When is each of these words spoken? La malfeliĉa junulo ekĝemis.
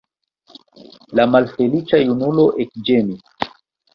La 1.19 1.25
malfeliĉa 1.33 2.01
junulo 2.07 2.45
ekĝemis. 2.65 3.47